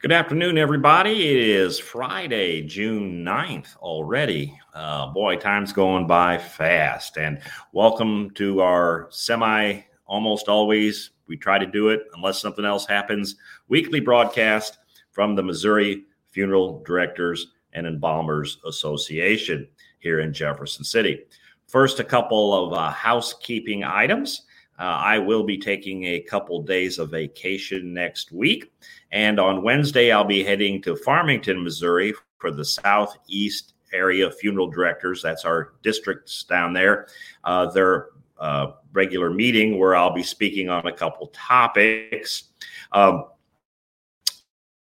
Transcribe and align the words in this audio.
Good 0.00 0.12
afternoon, 0.12 0.56
everybody. 0.56 1.28
It 1.28 1.36
is 1.36 1.78
Friday, 1.78 2.62
June 2.62 3.22
9th 3.22 3.76
already. 3.76 4.58
Uh, 4.72 5.08
boy, 5.08 5.36
time's 5.36 5.74
going 5.74 6.06
by 6.06 6.38
fast. 6.38 7.18
And 7.18 7.38
welcome 7.72 8.30
to 8.36 8.62
our 8.62 9.08
semi, 9.10 9.82
almost 10.06 10.48
always, 10.48 11.10
we 11.26 11.36
try 11.36 11.58
to 11.58 11.66
do 11.66 11.90
it 11.90 12.04
unless 12.14 12.40
something 12.40 12.64
else 12.64 12.86
happens, 12.86 13.36
weekly 13.68 14.00
broadcast 14.00 14.78
from 15.10 15.34
the 15.34 15.42
Missouri 15.42 16.06
Funeral 16.30 16.82
Directors 16.82 17.48
and 17.74 17.86
Embalmers 17.86 18.56
Association 18.64 19.68
here 19.98 20.20
in 20.20 20.32
Jefferson 20.32 20.82
City. 20.82 21.24
First, 21.66 22.00
a 22.00 22.04
couple 22.04 22.54
of 22.54 22.72
uh, 22.72 22.90
housekeeping 22.90 23.84
items. 23.84 24.46
Uh, 24.80 24.84
I 24.84 25.18
will 25.18 25.44
be 25.44 25.58
taking 25.58 26.04
a 26.04 26.20
couple 26.20 26.62
days 26.62 26.98
of 26.98 27.10
vacation 27.10 27.92
next 27.92 28.32
week. 28.32 28.72
And 29.12 29.38
on 29.38 29.62
Wednesday, 29.62 30.10
I'll 30.10 30.24
be 30.24 30.42
heading 30.42 30.80
to 30.82 30.96
Farmington, 30.96 31.62
Missouri 31.62 32.14
for 32.38 32.50
the 32.50 32.64
Southeast 32.64 33.74
Area 33.92 34.30
Funeral 34.30 34.68
Directors. 34.68 35.20
That's 35.20 35.44
our 35.44 35.74
districts 35.82 36.44
down 36.44 36.72
there. 36.72 37.08
Uh, 37.44 37.70
their 37.70 38.08
uh, 38.38 38.72
regular 38.94 39.28
meeting 39.28 39.78
where 39.78 39.94
I'll 39.94 40.14
be 40.14 40.22
speaking 40.22 40.70
on 40.70 40.86
a 40.86 40.92
couple 40.92 41.26
topics. 41.26 42.44
Um, 42.92 43.26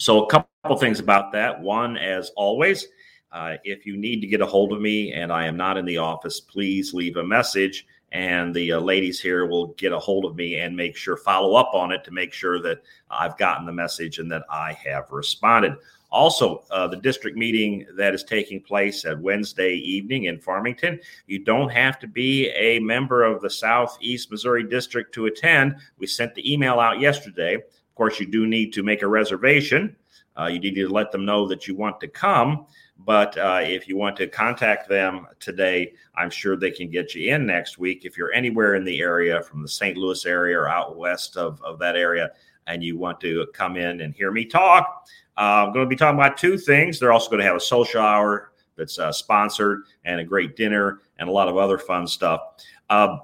so, 0.00 0.24
a 0.24 0.28
couple 0.28 0.76
things 0.78 0.98
about 0.98 1.30
that. 1.32 1.60
One, 1.60 1.96
as 1.96 2.32
always, 2.36 2.88
uh, 3.30 3.54
if 3.62 3.86
you 3.86 3.96
need 3.96 4.20
to 4.20 4.26
get 4.26 4.40
a 4.40 4.46
hold 4.46 4.72
of 4.72 4.80
me 4.80 5.12
and 5.12 5.32
I 5.32 5.46
am 5.46 5.56
not 5.56 5.76
in 5.78 5.84
the 5.84 5.98
office, 5.98 6.40
please 6.40 6.92
leave 6.92 7.16
a 7.18 7.24
message 7.24 7.86
and 8.12 8.54
the 8.54 8.72
uh, 8.72 8.80
ladies 8.80 9.20
here 9.20 9.46
will 9.46 9.68
get 9.74 9.92
a 9.92 9.98
hold 9.98 10.24
of 10.24 10.36
me 10.36 10.56
and 10.56 10.76
make 10.76 10.96
sure 10.96 11.16
follow 11.16 11.54
up 11.54 11.70
on 11.74 11.92
it 11.92 12.04
to 12.04 12.10
make 12.12 12.32
sure 12.32 12.60
that 12.62 12.82
I've 13.10 13.36
gotten 13.36 13.66
the 13.66 13.72
message 13.72 14.18
and 14.18 14.30
that 14.30 14.44
I 14.48 14.72
have 14.84 15.10
responded. 15.10 15.74
Also, 16.10 16.64
uh, 16.70 16.86
the 16.86 16.96
district 16.96 17.36
meeting 17.36 17.84
that 17.96 18.14
is 18.14 18.22
taking 18.22 18.60
place 18.60 19.04
at 19.04 19.20
Wednesday 19.20 19.74
evening 19.74 20.24
in 20.24 20.38
Farmington. 20.38 21.00
You 21.26 21.40
don't 21.40 21.68
have 21.68 21.98
to 21.98 22.06
be 22.06 22.48
a 22.50 22.78
member 22.78 23.24
of 23.24 23.42
the 23.42 23.50
Southeast 23.50 24.30
Missouri 24.30 24.62
District 24.64 25.12
to 25.14 25.26
attend. 25.26 25.76
We 25.98 26.06
sent 26.06 26.34
the 26.34 26.50
email 26.50 26.78
out 26.78 27.00
yesterday. 27.00 27.56
Of 27.56 27.94
course, 27.96 28.20
you 28.20 28.26
do 28.26 28.46
need 28.46 28.72
to 28.74 28.82
make 28.82 29.02
a 29.02 29.08
reservation. 29.08 29.96
Uh, 30.38 30.46
you 30.46 30.60
need 30.60 30.74
to 30.74 30.88
let 30.88 31.10
them 31.10 31.24
know 31.24 31.48
that 31.48 31.66
you 31.66 31.74
want 31.74 31.98
to 32.00 32.08
come. 32.08 32.66
But 32.98 33.36
uh, 33.36 33.60
if 33.62 33.88
you 33.88 33.96
want 33.96 34.16
to 34.16 34.26
contact 34.26 34.88
them 34.88 35.26
today, 35.38 35.92
I'm 36.16 36.30
sure 36.30 36.56
they 36.56 36.70
can 36.70 36.90
get 36.90 37.14
you 37.14 37.34
in 37.34 37.46
next 37.46 37.78
week. 37.78 38.04
If 38.04 38.16
you're 38.16 38.32
anywhere 38.32 38.74
in 38.74 38.84
the 38.84 39.00
area 39.00 39.42
from 39.42 39.62
the 39.62 39.68
St. 39.68 39.96
Louis 39.96 40.24
area 40.24 40.58
or 40.58 40.68
out 40.68 40.96
west 40.96 41.36
of, 41.36 41.60
of 41.62 41.78
that 41.78 41.96
area, 41.96 42.30
and 42.66 42.82
you 42.82 42.98
want 42.98 43.20
to 43.20 43.46
come 43.52 43.76
in 43.76 44.00
and 44.00 44.14
hear 44.14 44.32
me 44.32 44.44
talk, 44.44 45.06
uh, 45.36 45.66
I'm 45.66 45.72
going 45.72 45.84
to 45.84 45.88
be 45.88 45.96
talking 45.96 46.18
about 46.18 46.36
two 46.36 46.58
things. 46.58 46.98
They're 46.98 47.12
also 47.12 47.30
going 47.30 47.40
to 47.40 47.46
have 47.46 47.56
a 47.56 47.60
social 47.60 48.00
hour 48.00 48.52
that's 48.76 48.98
uh, 48.98 49.12
sponsored 49.12 49.82
and 50.04 50.20
a 50.20 50.24
great 50.24 50.56
dinner 50.56 51.00
and 51.18 51.28
a 51.28 51.32
lot 51.32 51.48
of 51.48 51.56
other 51.56 51.78
fun 51.78 52.06
stuff. 52.06 52.40
Uh, 52.88 53.18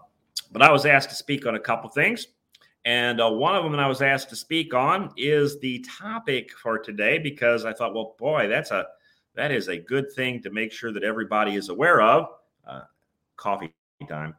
but 0.52 0.62
I 0.62 0.70
was 0.70 0.86
asked 0.86 1.10
to 1.10 1.16
speak 1.16 1.46
on 1.46 1.54
a 1.54 1.60
couple 1.60 1.88
things. 1.90 2.28
And 2.84 3.20
uh, 3.20 3.30
one 3.30 3.54
of 3.54 3.62
them 3.62 3.72
that 3.72 3.80
I 3.80 3.86
was 3.86 4.02
asked 4.02 4.28
to 4.30 4.36
speak 4.36 4.74
on 4.74 5.12
is 5.16 5.58
the 5.60 5.84
topic 6.00 6.50
for 6.50 6.78
today 6.78 7.18
because 7.18 7.64
I 7.64 7.72
thought, 7.72 7.94
well, 7.94 8.16
boy, 8.18 8.48
that's 8.48 8.70
a 8.70 8.86
that 9.34 9.50
is 9.50 9.68
a 9.68 9.76
good 9.76 10.12
thing 10.12 10.42
to 10.42 10.50
make 10.50 10.72
sure 10.72 10.92
that 10.92 11.02
everybody 11.02 11.54
is 11.54 11.68
aware 11.68 12.00
of. 12.00 12.28
Uh, 12.66 12.82
coffee 13.36 13.72
time. 14.08 14.34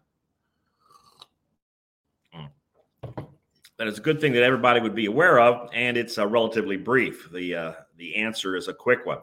Mm. 2.35 2.49
That 3.77 3.87
is 3.87 3.97
a 3.97 4.01
good 4.01 4.21
thing 4.21 4.33
that 4.33 4.43
everybody 4.43 4.79
would 4.79 4.95
be 4.95 5.07
aware 5.07 5.39
of, 5.39 5.69
and 5.73 5.97
it's 5.97 6.17
uh, 6.17 6.27
relatively 6.27 6.77
brief. 6.77 7.29
The 7.31 7.55
uh, 7.55 7.73
the 7.97 8.15
answer 8.15 8.55
is 8.55 8.67
a 8.67 8.73
quick 8.73 9.05
one, 9.05 9.19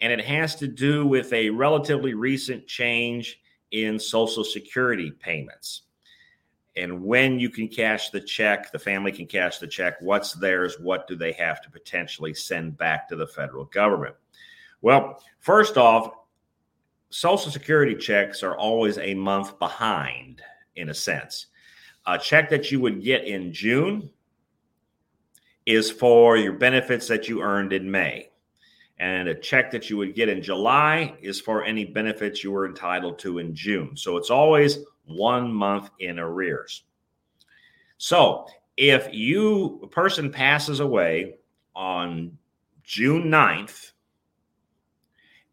and 0.00 0.12
it 0.12 0.24
has 0.24 0.56
to 0.56 0.66
do 0.66 1.06
with 1.06 1.32
a 1.32 1.50
relatively 1.50 2.14
recent 2.14 2.66
change 2.66 3.40
in 3.70 3.98
Social 3.98 4.44
Security 4.44 5.10
payments. 5.10 5.82
And 6.76 7.02
when 7.02 7.38
you 7.38 7.48
can 7.48 7.68
cash 7.68 8.10
the 8.10 8.20
check, 8.20 8.70
the 8.70 8.78
family 8.78 9.10
can 9.10 9.26
cash 9.26 9.58
the 9.58 9.66
check. 9.66 9.94
What's 10.00 10.34
theirs? 10.34 10.78
What 10.78 11.08
do 11.08 11.16
they 11.16 11.32
have 11.32 11.62
to 11.62 11.70
potentially 11.70 12.34
send 12.34 12.76
back 12.76 13.08
to 13.08 13.16
the 13.16 13.26
federal 13.26 13.64
government? 13.64 14.14
Well, 14.82 15.22
first 15.40 15.76
off, 15.76 16.12
Social 17.10 17.50
Security 17.50 17.94
checks 17.94 18.42
are 18.42 18.56
always 18.56 18.98
a 18.98 19.14
month 19.14 19.58
behind, 19.58 20.42
in 20.74 20.90
a 20.90 20.94
sense. 20.94 21.46
A 22.06 22.18
check 22.18 22.50
that 22.50 22.70
you 22.70 22.80
would 22.80 23.02
get 23.02 23.24
in 23.24 23.52
June 23.52 24.10
is 25.64 25.90
for 25.90 26.36
your 26.36 26.52
benefits 26.52 27.08
that 27.08 27.28
you 27.28 27.42
earned 27.42 27.72
in 27.72 27.90
May. 27.90 28.30
And 28.98 29.28
a 29.28 29.34
check 29.34 29.70
that 29.72 29.90
you 29.90 29.96
would 29.98 30.14
get 30.14 30.28
in 30.28 30.40
July 30.42 31.14
is 31.20 31.40
for 31.40 31.64
any 31.64 31.84
benefits 31.84 32.42
you 32.42 32.52
were 32.52 32.66
entitled 32.66 33.18
to 33.20 33.38
in 33.38 33.54
June. 33.54 33.96
So 33.96 34.16
it's 34.16 34.30
always 34.30 34.78
one 35.04 35.52
month 35.52 35.90
in 35.98 36.18
arrears. 36.18 36.84
So 37.98 38.46
if 38.76 39.08
you 39.12 39.80
a 39.82 39.86
person 39.86 40.30
passes 40.30 40.80
away 40.80 41.36
on 41.74 42.38
June 42.84 43.24
9th 43.24 43.92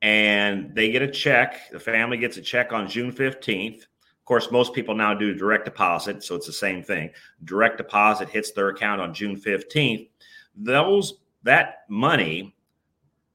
and 0.04 0.76
they 0.76 0.92
get 0.92 1.02
a 1.02 1.08
check. 1.08 1.72
The 1.72 1.80
family 1.80 2.18
gets 2.18 2.36
a 2.36 2.42
check 2.42 2.74
on 2.74 2.90
June 2.90 3.12
15th. 3.12 3.84
Of 3.84 4.26
course, 4.26 4.52
most 4.52 4.74
people 4.74 4.94
now 4.94 5.14
do 5.14 5.34
direct 5.34 5.64
deposit, 5.64 6.24
so 6.24 6.36
it's 6.36 6.46
the 6.46 6.54
same 6.54 6.84
thing. 6.84 7.10
Direct 7.46 7.78
deposit 7.78 8.30
hits 8.30 8.52
their 8.52 8.68
account 8.68 9.00
on 9.00 9.14
June 9.14 9.40
15th. 9.40 10.10
Those 10.56 11.22
that 11.44 11.86
money 11.88 12.54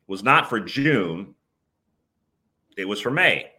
was 0.07 0.23
not 0.23 0.49
for 0.49 0.61
June, 0.61 1.35
it 2.77 2.87
was 2.87 3.01
for 3.01 3.11
May. 3.11 3.51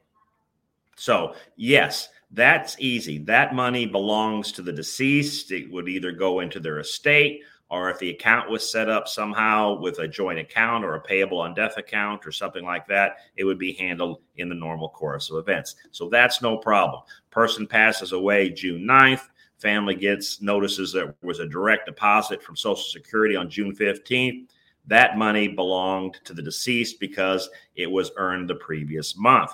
So, 0.96 1.34
yes, 1.56 2.10
that's 2.32 2.76
easy. 2.80 3.18
That 3.20 3.56
money 3.56 3.86
belongs 3.86 4.52
to 4.54 4.62
the 4.62 4.74
deceased. 4.74 5.52
It 5.52 5.72
would 5.72 5.88
either 5.88 6.12
go 6.12 6.42
into 6.42 6.60
their 6.60 6.80
estate 6.80 7.42
or 7.70 7.90
if 7.92 8.00
the 8.00 8.10
account 8.10 8.50
was 8.50 8.70
set 8.70 8.90
up 8.90 9.08
somehow 9.08 9.80
with 9.80 10.00
a 10.00 10.08
joint 10.08 10.40
account 10.40 10.84
or 10.84 10.96
a 10.96 11.02
payable 11.02 11.40
on 11.40 11.54
death 11.54 11.78
account 11.78 12.26
or 12.26 12.32
something 12.32 12.66
like 12.66 12.88
that, 12.88 13.18
it 13.36 13.44
would 13.44 13.60
be 13.60 13.74
handled 13.74 14.22
in 14.38 14.50
the 14.50 14.56
normal 14.56 14.90
course 14.90 15.30
of 15.30 15.38
events. 15.38 15.76
So 15.92 16.10
that's 16.10 16.42
no 16.42 16.58
problem. 16.58 17.04
Person 17.30 17.68
passes 17.68 18.12
away 18.12 18.50
June 18.50 18.82
9th. 18.82 19.28
Family 19.60 19.94
gets 19.94 20.42
notices 20.42 20.92
that 20.94 21.00
there 21.00 21.16
was 21.22 21.40
a 21.40 21.48
direct 21.48 21.86
deposit 21.86 22.42
from 22.42 22.56
Social 22.56 22.84
Security 22.84 23.36
on 23.36 23.50
June 23.50 23.76
15th. 23.76 24.48
That 24.88 25.18
money 25.18 25.48
belonged 25.48 26.20
to 26.24 26.34
the 26.34 26.42
deceased 26.42 27.00
because 27.00 27.50
it 27.76 27.92
was 27.92 28.12
earned 28.16 28.50
the 28.50 28.56
previous 28.56 29.16
month. 29.16 29.52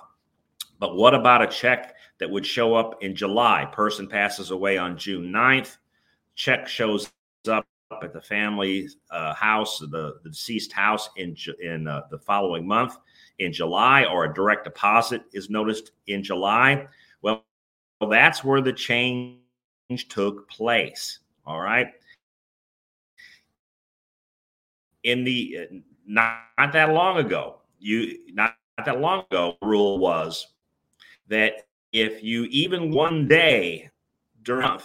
But 0.79 0.95
what 0.95 1.13
about 1.13 1.41
a 1.41 1.47
check 1.47 1.94
that 2.19 2.29
would 2.29 2.45
show 2.45 2.75
up 2.75 3.03
in 3.03 3.15
July? 3.15 3.65
Person 3.71 4.07
passes 4.07 4.51
away 4.51 4.77
on 4.77 4.97
June 4.97 5.31
9th. 5.31 5.77
Check 6.35 6.67
shows 6.67 7.11
up 7.49 7.65
at 8.03 8.13
the 8.13 8.21
family 8.21 8.89
uh, 9.11 9.33
house, 9.33 9.79
the, 9.79 10.15
the, 10.23 10.29
deceased 10.29 10.71
house 10.71 11.09
in 11.17 11.35
in 11.61 11.87
uh, 11.87 12.01
the 12.09 12.17
following 12.17 12.67
month 12.67 12.97
in 13.39 13.53
July, 13.53 14.05
or 14.05 14.25
a 14.25 14.33
direct 14.33 14.63
deposit 14.63 15.23
is 15.33 15.49
noticed 15.49 15.91
in 16.07 16.23
July. 16.23 16.87
Well, 17.21 17.43
that's 18.09 18.43
where 18.43 18.61
the 18.61 18.73
change 18.73 19.39
took 20.09 20.49
place. 20.49 21.19
All 21.45 21.59
right. 21.59 21.87
In 25.03 25.23
the 25.23 25.59
uh, 25.61 25.75
not, 26.05 26.39
not 26.57 26.73
that 26.73 26.91
long 26.91 27.17
ago, 27.17 27.57
you 27.79 28.33
not, 28.33 28.55
not 28.77 28.85
that 28.85 28.99
long 28.99 29.25
ago, 29.31 29.57
rule 29.61 29.99
was 29.99 30.47
that 31.27 31.67
if 31.95 32.21
you 32.21 32.43
even 32.51 32.91
one 32.91 33.25
day 33.25 33.89
during 34.43 34.77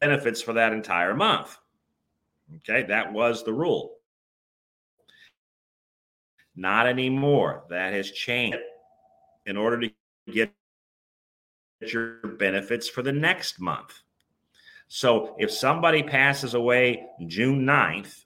benefits 0.00 0.42
for 0.42 0.52
that 0.54 0.72
entire 0.72 1.14
month. 1.14 1.56
Okay, 2.56 2.82
that 2.88 3.12
was 3.12 3.44
the 3.44 3.52
rule. 3.52 3.98
Not 6.56 6.88
anymore. 6.88 7.62
That 7.70 7.92
has 7.92 8.10
changed. 8.10 8.58
In 9.46 9.56
order 9.56 9.78
to 9.80 9.92
get 10.32 10.52
your 11.80 12.16
benefits 12.36 12.88
for 12.88 13.02
the 13.02 13.12
next 13.12 13.60
month. 13.60 14.02
So 14.88 15.36
if 15.38 15.52
somebody 15.52 16.02
passes 16.02 16.54
away 16.54 17.06
June 17.28 17.64
9th 17.64 18.24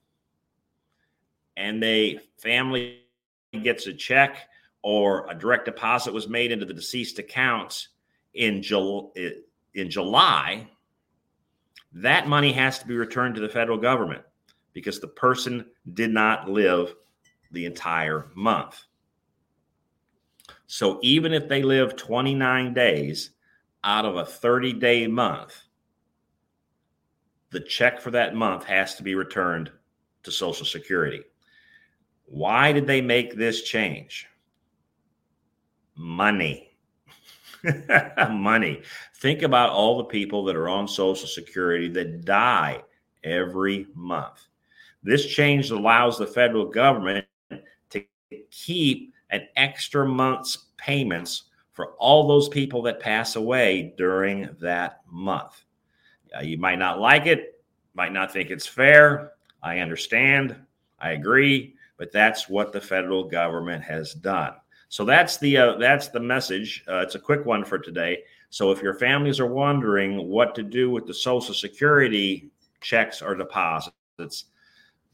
and 1.59 1.83
the 1.83 2.21
family 2.39 3.03
gets 3.63 3.87
a 3.87 3.93
check 3.93 4.49
or 4.83 5.29
a 5.31 5.35
direct 5.35 5.67
deposit 5.67 6.15
was 6.15 6.27
made 6.27 6.53
into 6.53 6.65
the 6.65 6.73
deceased 6.73 7.19
accounts 7.19 7.89
in, 8.35 8.63
Jul- 8.63 9.13
in 9.75 9.91
July, 9.91 10.69
that 11.93 12.29
money 12.29 12.53
has 12.53 12.79
to 12.79 12.87
be 12.87 12.97
returned 12.97 13.35
to 13.35 13.41
the 13.41 13.49
federal 13.49 13.79
government 13.79 14.23
because 14.73 15.01
the 15.01 15.09
person 15.09 15.65
did 15.95 16.11
not 16.11 16.49
live 16.49 16.95
the 17.51 17.67
entire 17.67 18.29
month. 18.35 18.85
So 20.67 21.01
even 21.03 21.33
if 21.33 21.49
they 21.49 21.63
live 21.63 21.97
29 21.97 22.75
days 22.75 23.31
out 23.83 24.05
of 24.05 24.17
a 24.17 24.25
30 24.25 24.75
day 24.75 25.07
month, 25.07 25.61
the 27.51 27.61
check 27.61 28.01
for 28.01 28.13
that 28.13 28.37
month 28.37 28.65
has 28.65 28.95
to 28.95 29.03
be 29.03 29.15
returned 29.15 29.73
to 30.23 30.31
Social 30.31 30.67
Security. 30.67 31.23
Why 32.27 32.73
did 32.73 32.87
they 32.87 33.01
make 33.01 33.35
this 33.35 33.63
change? 33.63 34.29
Money. 35.97 36.70
Money. 38.31 38.83
Think 39.17 39.43
about 39.43 39.71
all 39.71 39.99
the 39.99 40.05
people 40.05 40.45
that 40.45 40.57
are 40.57 40.69
on 40.69 40.89
Social 40.89 41.29
Security 41.29 41.89
that 41.89 42.25
die 42.25 42.83
every 43.25 43.87
month. 43.95 44.47
This 45.03 45.27
change 45.27 45.71
allows 45.71 46.19
the 46.19 46.27
federal 46.27 46.67
government 46.67 47.27
to 47.91 48.05
keep 48.51 49.13
an 49.31 49.47
extra 49.57 50.07
month's 50.07 50.67
payments 50.77 51.45
for 51.73 51.93
all 51.99 52.27
those 52.27 52.49
people 52.49 52.83
that 52.83 53.01
pass 53.01 53.37
away 53.37 53.95
during 53.97 54.49
that 54.61 55.01
month. 55.11 55.65
Uh, 56.37 56.41
you 56.43 56.59
might 56.59 56.79
not 56.79 57.01
like 57.01 57.27
it, 57.27 57.63
might 57.95 58.13
not 58.13 58.33
think 58.33 58.51
it's 58.51 58.67
fair. 58.67 59.33
I 59.63 59.79
understand. 59.79 60.57
I 60.99 61.13
agree, 61.13 61.75
but 61.97 62.13
that's 62.13 62.49
what 62.49 62.73
the 62.73 62.81
federal 62.81 63.25
government 63.25 63.83
has 63.85 64.15
done. 64.15 64.55
So 64.91 65.05
that's 65.05 65.39
the 65.39 65.57
uh, 65.57 65.75
that's 65.77 66.09
the 66.09 66.19
message. 66.19 66.85
Uh, 66.89 66.99
it's 66.99 67.15
a 67.15 67.21
quick 67.21 67.47
one 67.47 67.65
for 67.65 67.79
today. 67.79 68.25
So 68.51 68.73
if 68.73 68.83
your 68.83 68.95
families 68.95 69.39
are 69.39 69.47
wondering 69.47 70.27
what 70.29 70.53
to 70.57 70.65
do 70.65 70.91
with 70.91 71.07
the 71.07 71.15
Social 71.15 71.55
Security 71.55 72.51
checks 72.81 73.23
or 73.23 73.37
deposits, 73.37 74.47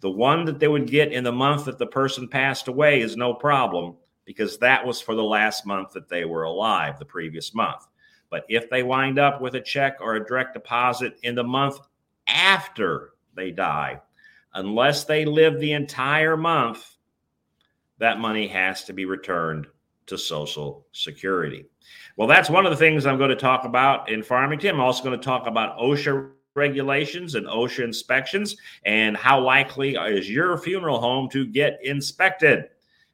the 0.01 0.11
one 0.11 0.47
that 0.47 0.59
they 0.59 0.69
would 0.69 0.91
get 0.91 1.13
in 1.13 1.25
the 1.25 1.33
month 1.33 1.67
that 1.67 1.79
the 1.79 1.87
person 1.87 2.27
passed 2.27 2.69
away 2.69 3.03
is 3.03 3.19
no 3.19 3.35
problem 3.35 3.97
because 4.25 4.57
that 4.59 4.85
was 4.85 5.03
for 5.03 5.15
the 5.15 5.23
last 5.23 5.67
month 5.67 5.93
that 5.93 6.09
they 6.09 6.25
were 6.25 6.45
alive, 6.45 6.99
the 6.99 7.05
previous 7.05 7.55
month. 7.55 7.87
But 8.31 8.47
if 8.49 8.71
they 8.71 8.83
wind 8.83 9.19
up 9.19 9.43
with 9.43 9.57
a 9.57 9.61
check 9.61 9.99
or 10.01 10.17
a 10.17 10.25
direct 10.25 10.55
deposit 10.55 11.19
in 11.23 11.35
the 11.35 11.45
month 11.45 11.79
after 12.27 13.13
they 13.35 13.51
die, 13.51 14.01
unless 14.55 15.05
they 15.05 15.27
live 15.27 15.61
the 15.61 15.73
entire 15.73 16.39
month, 16.39 16.96
that 17.99 18.19
money 18.19 18.47
has 18.49 18.85
to 18.85 18.93
be 18.93 19.05
returned 19.05 19.67
to 20.07 20.17
Social 20.17 20.87
Security. 20.93 21.67
Well, 22.17 22.29
that's 22.29 22.51
one 22.51 22.65
of 22.65 22.71
the 22.71 22.77
things 22.77 23.07
I'm 23.07 23.19
going 23.19 23.31
to 23.31 23.37
talk 23.37 23.65
about 23.65 24.11
in 24.11 24.23
Farmington. 24.23 24.75
I'm 24.75 24.81
also 24.81 25.03
going 25.03 25.19
to 25.19 25.25
talk 25.25 25.47
about 25.47 25.79
OSHA 25.79 26.31
regulations 26.55 27.35
and 27.35 27.47
OSHA 27.47 27.85
inspections 27.85 28.57
and 28.85 29.17
how 29.17 29.41
likely 29.41 29.97
is 29.97 30.31
your 30.31 30.57
funeral 30.59 31.01
home 31.01 31.29
to 31.31 31.47
get 31.47 31.79
inspected 31.83 32.65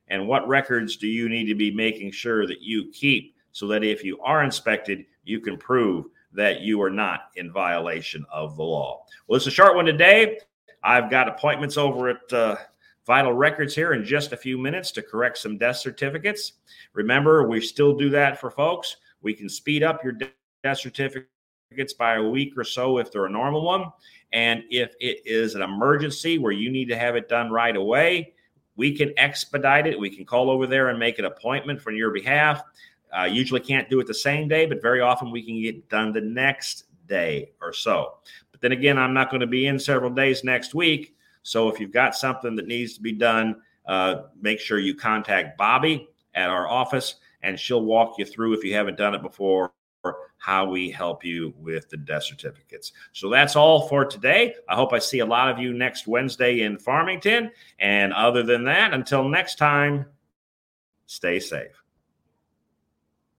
and 0.08 0.28
what 0.28 0.46
records 0.46 0.96
do 0.96 1.08
you 1.08 1.28
need 1.28 1.46
to 1.46 1.54
be 1.54 1.70
making 1.70 2.12
sure 2.12 2.46
that 2.46 2.60
you 2.60 2.90
keep 2.92 3.34
so 3.50 3.66
that 3.66 3.82
if 3.82 4.04
you 4.04 4.18
are 4.20 4.44
inspected, 4.44 5.04
you 5.24 5.40
can 5.40 5.56
prove 5.56 6.06
that 6.32 6.60
you 6.60 6.80
are 6.82 6.90
not 6.90 7.30
in 7.36 7.52
violation 7.52 8.24
of 8.32 8.56
the 8.56 8.62
law. 8.62 9.04
Well, 9.26 9.36
it's 9.36 9.46
a 9.46 9.50
short 9.50 9.74
one 9.76 9.84
today. 9.84 10.38
I've 10.82 11.10
got 11.10 11.28
appointments 11.28 11.76
over 11.76 12.08
at 12.08 12.32
uh, 12.32 12.56
Vital 13.06 13.32
Records 13.32 13.74
here 13.74 13.94
in 13.94 14.04
just 14.04 14.32
a 14.32 14.36
few 14.36 14.56
minutes 14.56 14.92
to 14.92 15.02
correct 15.02 15.38
some 15.38 15.58
death 15.58 15.76
certificates. 15.76 16.54
Remember, 16.92 17.48
we 17.48 17.60
still 17.60 17.96
do 17.96 18.10
that 18.10 18.40
for 18.40 18.50
folks. 18.50 18.96
We 19.22 19.34
can 19.34 19.48
speed 19.48 19.82
up 19.82 20.04
your 20.04 20.12
death 20.12 20.78
certificates 20.78 21.92
by 21.98 22.14
a 22.14 22.22
week 22.22 22.56
or 22.56 22.64
so 22.64 22.98
if 22.98 23.10
they're 23.10 23.26
a 23.26 23.30
normal 23.30 23.64
one. 23.64 23.86
And 24.32 24.62
if 24.70 24.94
it 25.00 25.22
is 25.24 25.54
an 25.54 25.62
emergency 25.62 26.38
where 26.38 26.52
you 26.52 26.70
need 26.70 26.88
to 26.88 26.96
have 26.96 27.16
it 27.16 27.28
done 27.28 27.50
right 27.50 27.74
away, 27.74 28.34
we 28.76 28.96
can 28.96 29.12
expedite 29.16 29.86
it. 29.86 29.98
We 29.98 30.14
can 30.14 30.24
call 30.24 30.50
over 30.50 30.66
there 30.66 30.88
and 30.88 30.98
make 30.98 31.18
an 31.18 31.24
appointment 31.24 31.80
for 31.80 31.90
your 31.90 32.10
behalf. 32.10 32.62
Uh, 33.16 33.24
usually 33.24 33.60
can't 33.60 33.90
do 33.90 34.00
it 34.00 34.06
the 34.06 34.14
same 34.14 34.48
day, 34.48 34.64
but 34.64 34.80
very 34.80 35.00
often 35.00 35.30
we 35.30 35.42
can 35.42 35.60
get 35.60 35.88
done 35.88 36.12
the 36.12 36.20
next 36.20 36.84
day 37.06 37.50
or 37.60 37.72
so. 37.72 38.14
But 38.50 38.60
then 38.60 38.72
again, 38.72 38.96
I'm 38.96 39.12
not 39.12 39.30
going 39.30 39.42
to 39.42 39.46
be 39.46 39.66
in 39.66 39.78
several 39.78 40.10
days 40.10 40.44
next 40.44 40.74
week. 40.74 41.14
So 41.42 41.68
if 41.68 41.80
you've 41.80 41.92
got 41.92 42.14
something 42.14 42.56
that 42.56 42.66
needs 42.66 42.94
to 42.94 43.00
be 43.00 43.12
done, 43.12 43.56
uh, 43.86 44.22
make 44.40 44.60
sure 44.60 44.78
you 44.78 44.94
contact 44.94 45.58
Bobby 45.58 46.08
at 46.34 46.48
our 46.48 46.68
office 46.68 47.16
and 47.42 47.58
she'll 47.58 47.84
walk 47.84 48.14
you 48.18 48.24
through 48.24 48.54
if 48.54 48.64
you 48.64 48.74
haven't 48.74 48.96
done 48.96 49.14
it 49.14 49.22
before 49.22 49.72
how 50.38 50.68
we 50.68 50.90
help 50.90 51.24
you 51.24 51.54
with 51.56 51.88
the 51.88 51.96
death 51.96 52.24
certificates. 52.24 52.92
So 53.12 53.30
that's 53.30 53.54
all 53.54 53.86
for 53.88 54.04
today. 54.04 54.54
I 54.68 54.74
hope 54.74 54.92
I 54.92 54.98
see 54.98 55.20
a 55.20 55.26
lot 55.26 55.48
of 55.48 55.60
you 55.60 55.72
next 55.72 56.08
Wednesday 56.08 56.62
in 56.62 56.78
Farmington. 56.78 57.52
And 57.78 58.12
other 58.12 58.42
than 58.42 58.64
that, 58.64 58.92
until 58.92 59.28
next 59.28 59.56
time, 59.56 60.06
stay 61.06 61.38
safe. 61.38 61.81